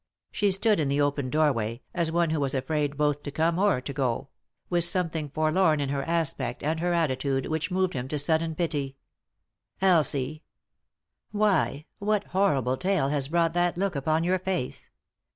[0.31, 3.59] She stood in the open door way, as one who was afraid both to come
[3.59, 4.29] or to go;
[4.67, 8.97] with something forlorn in her aspect and her attitude which moved him to sudden pity."
[9.79, 10.41] Elsie
[11.33, 14.89] 1 Why, what horrible tale has brought that look upon your face